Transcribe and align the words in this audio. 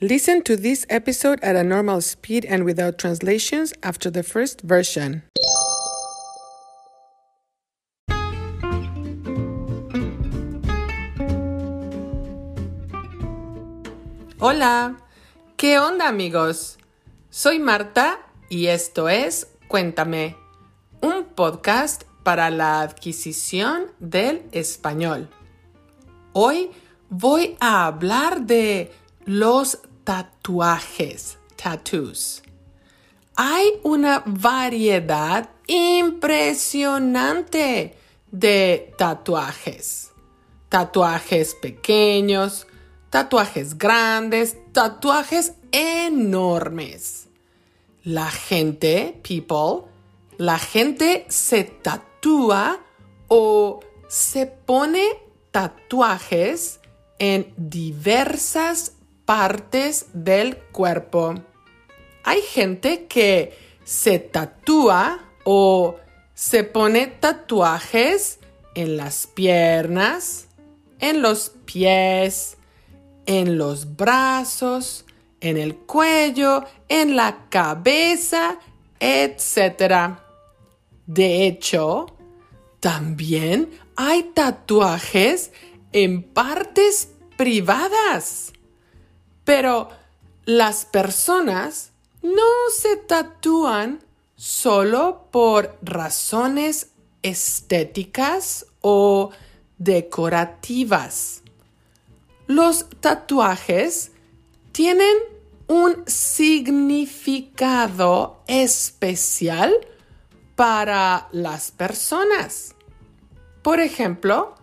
Listen 0.00 0.42
to 0.42 0.56
this 0.56 0.84
episode 0.90 1.38
at 1.40 1.54
a 1.54 1.62
normal 1.62 2.00
speed 2.00 2.44
and 2.46 2.64
without 2.64 2.98
translations 2.98 3.72
after 3.84 4.10
the 4.10 4.24
first 4.24 4.60
version. 4.62 5.22
Hola, 14.40 14.96
¿qué 15.56 15.78
onda 15.78 16.08
amigos? 16.08 16.76
Soy 17.30 17.60
Marta 17.60 18.18
y 18.50 18.66
esto 18.66 19.08
es 19.08 19.46
Cuéntame, 19.68 20.36
un 21.02 21.24
podcast 21.36 22.02
para 22.24 22.50
la 22.50 22.80
adquisición 22.80 23.92
del 24.00 24.42
español. 24.50 25.28
Hoy 26.32 26.72
voy 27.08 27.56
a 27.60 27.86
hablar 27.86 28.42
de 28.42 28.90
los 29.26 29.78
tatuajes, 30.04 31.38
tattoos. 31.56 32.42
Hay 33.36 33.80
una 33.82 34.22
variedad 34.26 35.50
impresionante 35.66 37.96
de 38.30 38.94
tatuajes. 38.98 40.12
Tatuajes 40.68 41.54
pequeños, 41.54 42.66
tatuajes 43.10 43.76
grandes, 43.78 44.56
tatuajes 44.72 45.54
enormes. 45.72 47.28
La 48.02 48.30
gente, 48.30 49.18
people, 49.22 49.88
la 50.36 50.58
gente 50.58 51.24
se 51.28 51.64
tatúa 51.64 52.80
o 53.28 53.80
se 54.08 54.46
pone 54.46 55.06
tatuajes 55.50 56.80
en 57.18 57.54
diversas 57.56 58.93
partes 59.24 60.06
del 60.12 60.56
cuerpo. 60.56 61.34
Hay 62.24 62.40
gente 62.42 63.06
que 63.06 63.56
se 63.84 64.18
tatúa 64.18 65.20
o 65.44 65.96
se 66.34 66.64
pone 66.64 67.06
tatuajes 67.06 68.38
en 68.74 68.96
las 68.96 69.26
piernas, 69.26 70.48
en 70.98 71.22
los 71.22 71.52
pies, 71.64 72.56
en 73.26 73.58
los 73.58 73.96
brazos, 73.96 75.04
en 75.40 75.58
el 75.58 75.76
cuello, 75.76 76.64
en 76.88 77.16
la 77.16 77.48
cabeza, 77.50 78.58
etc. 79.00 80.16
De 81.06 81.46
hecho, 81.46 82.06
también 82.80 83.70
hay 83.96 84.22
tatuajes 84.34 85.52
en 85.92 86.22
partes 86.22 87.10
privadas. 87.36 88.53
Pero 89.44 89.90
las 90.44 90.84
personas 90.84 91.92
no 92.22 92.42
se 92.74 92.96
tatúan 92.96 94.00
solo 94.36 95.28
por 95.30 95.78
razones 95.82 96.88
estéticas 97.22 98.66
o 98.80 99.30
decorativas. 99.78 101.42
Los 102.46 102.86
tatuajes 103.00 104.12
tienen 104.72 105.16
un 105.66 106.04
significado 106.06 108.42
especial 108.46 109.74
para 110.56 111.28
las 111.32 111.70
personas. 111.70 112.74
Por 113.62 113.80
ejemplo, 113.80 114.56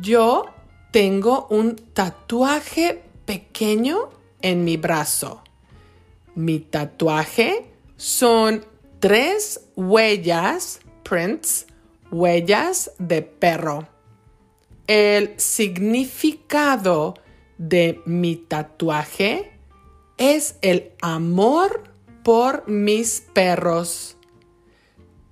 yo 0.00 0.46
tengo 0.90 1.46
un 1.50 1.76
tatuaje 1.76 3.04
pequeño 3.26 4.10
en 4.42 4.64
mi 4.64 4.76
brazo. 4.76 5.42
Mi 6.34 6.60
tatuaje 6.60 7.70
son 7.96 8.64
tres 9.00 9.68
huellas, 9.76 10.80
prints, 11.02 11.66
huellas 12.10 12.90
de 12.98 13.22
perro. 13.22 13.88
El 14.86 15.34
significado 15.38 17.14
de 17.58 18.00
mi 18.04 18.36
tatuaje 18.36 19.52
es 20.16 20.56
el 20.60 20.92
amor 21.00 21.84
por 22.22 22.68
mis 22.68 23.22
perros. 23.32 24.16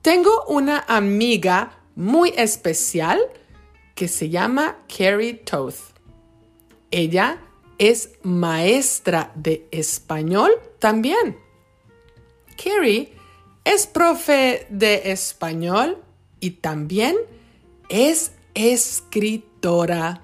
Tengo 0.02 0.44
una 0.48 0.84
amiga 0.88 1.78
muy 1.94 2.32
especial 2.36 3.20
que 3.94 4.08
se 4.08 4.30
llama 4.30 4.78
Carrie 4.88 5.34
Toth. 5.34 5.76
Ella 6.90 7.38
es 7.82 8.10
maestra 8.22 9.32
de 9.34 9.66
español 9.72 10.52
también. 10.78 11.36
Carrie 12.56 13.12
es 13.64 13.88
profe 13.88 14.68
de 14.70 15.10
español 15.10 15.98
y 16.38 16.52
también 16.52 17.16
es 17.88 18.30
escritora. 18.54 20.22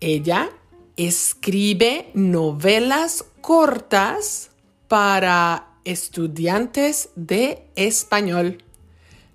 Ella 0.00 0.48
escribe 0.96 2.08
novelas 2.14 3.26
cortas 3.42 4.50
para 4.88 5.68
estudiantes 5.84 7.10
de 7.14 7.62
español. 7.76 8.64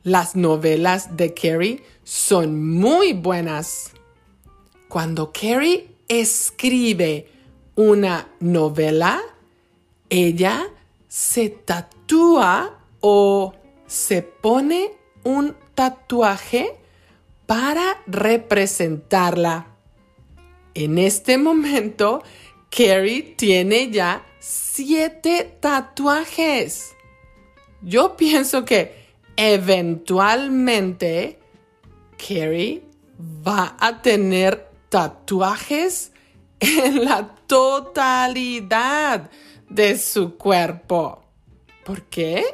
Las 0.01 0.35
novelas 0.35 1.16
de 1.16 1.35
Carrie 1.35 1.84
son 2.03 2.75
muy 2.75 3.13
buenas. 3.13 3.91
Cuando 4.88 5.31
Carrie 5.31 5.93
escribe 6.08 7.28
una 7.75 8.30
novela, 8.40 9.22
ella 10.09 10.68
se 11.08 11.50
tatúa 11.50 12.80
o 13.00 13.53
se 13.88 14.22
pone 14.22 14.92
un 15.24 15.56
tatuaje 15.75 16.75
para 17.46 18.02
representarla. 18.08 19.68
En 20.74 20.97
este 20.97 21.38
momento, 21.38 22.24
Carrie 22.69 23.36
tiene 23.38 23.92
ya 23.92 24.25
siete 24.40 25.58
tatuajes. 25.59 26.96
Yo 27.81 28.18
pienso 28.18 28.66
que 28.66 29.03
eventualmente 29.36 31.40
Carrie 32.18 32.84
va 33.19 33.75
a 33.80 34.02
tener 34.02 34.73
tatuajes 34.94 36.12
en 36.59 37.04
la 37.04 37.36
totalidad 37.48 39.31
de 39.68 39.98
su 39.98 40.38
cuerpo. 40.38 41.24
¿Por 41.84 42.04
qué? 42.04 42.46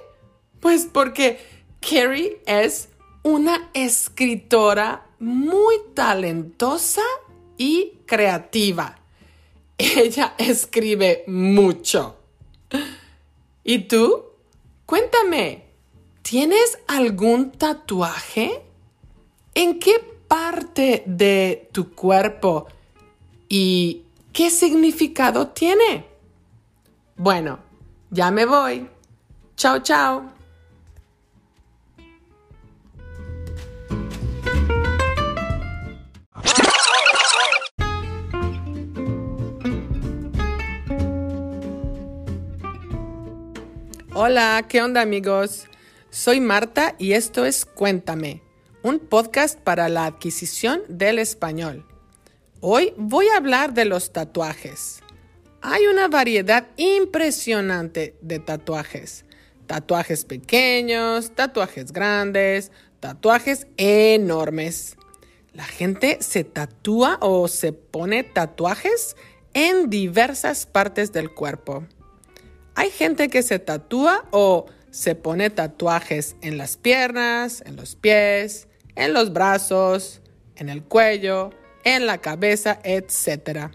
Pues 0.61 0.88
porque 0.89 1.38
Carrie 1.81 2.41
es 2.45 2.88
una 3.23 3.69
escritora 3.73 5.05
muy 5.19 5.75
talentosa 5.94 7.01
y 7.57 7.97
creativa. 8.05 8.97
Ella 9.77 10.33
escribe 10.38 11.25
mucho. 11.27 12.16
¿Y 13.66 13.79
tú? 13.79 14.27
Cuéntame, 14.85 15.66
¿tienes 16.21 16.79
algún 16.88 17.51
tatuaje? 17.51 18.61
¿En 19.56 19.77
qué 19.77 20.19
parte 20.51 21.03
de 21.05 21.69
tu 21.71 21.93
cuerpo 21.93 22.65
y 23.47 24.01
qué 24.33 24.49
significado 24.49 25.49
tiene. 25.49 26.07
Bueno, 27.15 27.59
ya 28.09 28.31
me 28.31 28.45
voy. 28.45 28.89
Chao, 29.55 29.79
chao. 29.79 30.31
Hola, 44.15 44.65
¿qué 44.68 44.81
onda 44.81 45.01
amigos? 45.01 45.68
Soy 46.09 46.41
Marta 46.41 46.95
y 46.97 47.13
esto 47.13 47.45
es 47.45 47.65
Cuéntame 47.65 48.49
un 48.81 48.99
podcast 48.99 49.59
para 49.59 49.89
la 49.89 50.05
adquisición 50.05 50.81
del 50.87 51.19
español. 51.19 51.85
Hoy 52.61 52.93
voy 52.97 53.27
a 53.27 53.37
hablar 53.37 53.73
de 53.73 53.85
los 53.85 54.13
tatuajes. 54.13 55.01
Hay 55.61 55.87
una 55.87 56.07
variedad 56.07 56.67
impresionante 56.77 58.15
de 58.21 58.39
tatuajes. 58.39 59.25
Tatuajes 59.67 60.23
pequeños, 60.25 61.35
tatuajes 61.35 61.91
grandes, 61.91 62.71
tatuajes 62.99 63.67
enormes. 63.77 64.95
La 65.53 65.65
gente 65.65 66.17
se 66.21 66.43
tatúa 66.43 67.17
o 67.21 67.47
se 67.47 67.73
pone 67.73 68.23
tatuajes 68.23 69.15
en 69.53 69.89
diversas 69.89 70.65
partes 70.65 71.11
del 71.11 71.33
cuerpo. 71.33 71.85
Hay 72.75 72.91
gente 72.91 73.27
que 73.27 73.43
se 73.43 73.59
tatúa 73.59 74.25
o 74.31 74.67
se 74.89 75.15
pone 75.15 75.49
tatuajes 75.49 76.37
en 76.41 76.57
las 76.57 76.77
piernas, 76.77 77.61
en 77.65 77.75
los 77.75 77.95
pies, 77.95 78.69
en 79.00 79.13
los 79.13 79.34
brazos, 79.34 80.22
en 80.56 80.69
el 80.69 80.84
cuello, 80.84 81.51
en 81.84 82.06
la 82.06 82.19
cabeza, 82.19 82.80
etc. 82.84 83.72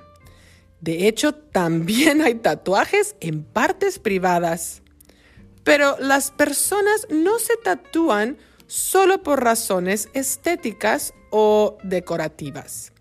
De 0.81 1.09
hecho, 1.09 1.35
también 1.35 2.21
hay 2.21 2.35
tatuajes 2.37 3.17
en 3.21 3.43
partes 3.43 3.99
privadas. 3.99 4.83
Pero 5.65 5.97
las 5.99 6.31
personas 6.31 7.07
no 7.09 7.39
se 7.39 7.57
tatúan 7.57 8.37
solo 8.67 9.23
por 9.23 9.43
razones 9.43 10.11
estéticas 10.13 11.15
o 11.31 11.79
decorativas. 11.83 12.93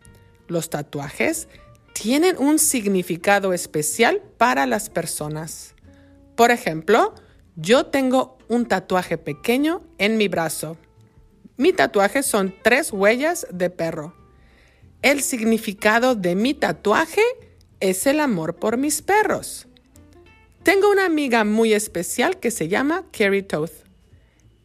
Los 0.48 0.70
tatuajes 0.70 1.50
tienen 1.94 2.38
un 2.38 2.58
significado 2.58 3.52
especial 3.52 4.22
para 4.38 4.66
las 4.66 4.90
personas. 4.90 5.76
Por 6.36 6.52
ejemplo, 6.52 7.14
yo 7.58 7.88
tengo 7.88 8.38
un 8.48 8.66
tatuaje 8.66 9.18
pequeño 9.18 9.84
en 9.98 10.18
mi 10.18 10.30
brazo. 10.30 10.78
Mi 11.56 11.72
tatuaje 11.72 12.24
son 12.24 12.54
tres 12.64 12.92
huellas 12.92 13.46
de 13.52 13.70
perro. 13.70 14.16
El 15.04 15.22
significado 15.22 16.16
de 16.16 16.36
mi 16.36 16.54
tatuaje 16.54 17.22
es 17.80 18.08
el 18.08 18.20
amor 18.20 18.56
por 18.56 18.78
mis 18.78 19.02
perros. 19.02 19.68
Tengo 20.64 20.90
una 20.90 21.06
amiga 21.06 21.44
muy 21.44 21.74
especial 21.74 22.40
que 22.40 22.50
se 22.50 22.70
llama 22.70 23.04
Carrie 23.12 23.44
Toth. 23.44 23.84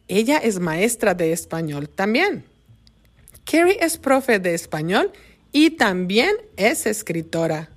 Ella 0.07 0.37
es 0.37 0.59
maestra 0.59 1.13
de 1.13 1.31
español 1.31 1.89
también. 1.89 2.45
Carrie 3.43 3.77
es 3.81 3.97
profe 3.97 4.39
de 4.39 4.55
español 4.55 5.11
y 5.51 5.71
también 5.71 6.35
es 6.55 6.85
escritora. 6.85 7.69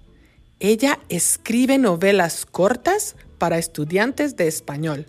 Ella 0.61 1.01
escribe 1.09 1.77
novelas 1.77 2.47
cortas 2.47 3.17
para 3.39 3.59
estudiantes 3.59 4.37
de 4.37 4.47
español. 4.47 5.07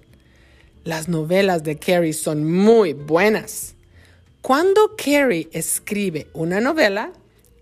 Las 0.84 1.08
novelas 1.08 1.64
de 1.64 1.78
Carrie 1.78 2.14
son 2.14 2.52
muy 2.52 2.94
buenas. 2.94 3.76
Cuando 4.44 4.98
Carrie 4.98 5.48
escribe 5.54 6.28
una 6.34 6.60
novela, 6.60 7.14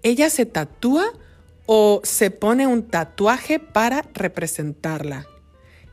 ella 0.02 0.32
se 0.32 0.48
tatúa 0.48 1.14
o 1.68 2.02
se 2.04 2.32
pone 2.32 2.66
un 2.66 2.88
tatuaje 2.88 3.60
para 3.60 4.04
representarla. 4.16 5.28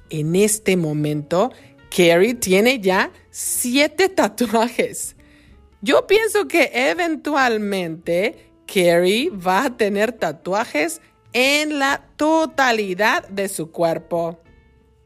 En 0.09 0.35
este 0.35 0.79
momento, 0.79 1.53
Carrie 1.95 2.33
tiene 2.33 2.81
ya 2.81 3.13
siete 3.31 4.09
tatuajes. 4.09 5.15
Yo 5.83 6.07
pienso 6.07 6.49
que 6.49 6.71
eventualmente 6.73 8.51
Carrie 8.67 9.29
va 9.29 9.67
a 9.67 9.77
tener 9.77 10.13
tatuajes 10.13 11.03
en 11.35 11.79
la 11.79 12.03
totalidad 12.17 13.29
de 13.29 13.51
su 13.51 13.71
cuerpo. 13.73 14.41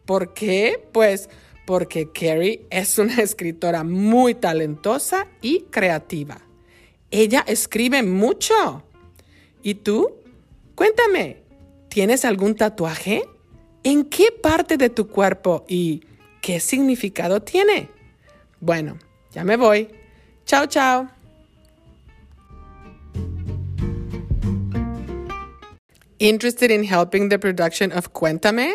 ¿Por 0.07 0.33
qué? 0.33 0.89
Pues 0.93 1.29
porque 1.67 2.11
Carrie 2.11 2.67
es 2.71 2.99
una 2.99 3.17
escritora 3.23 3.85
muy 3.85 4.35
talentosa 4.35 5.27
y 5.41 5.63
creativa. 5.71 6.41
Ella 7.11 7.45
escribe 7.47 8.03
mucho. 8.03 8.83
¿Y 9.63 9.75
tú? 9.75 10.17
Cuéntame, 10.75 11.43
¿tienes 11.89 12.25
algún 12.25 12.57
tatuaje? 12.57 13.23
¿En 13.85 14.05
qué 14.05 14.29
parte 14.43 14.77
de 14.77 14.91
tu 14.91 15.09
cuerpo 15.09 15.65
y 15.69 16.03
qué 16.41 16.59
significado 16.61 17.43
tiene? 17.43 17.89
Bueno, 18.61 18.99
ya 19.33 19.45
me 19.45 19.57
voy. 19.57 19.89
Chao, 20.47 20.67
chao. 20.67 21.09
Interested 26.19 26.71
in 26.71 26.85
helping 26.85 27.29
the 27.29 27.39
production 27.39 27.91
of 27.93 28.13
Cuéntame? 28.13 28.75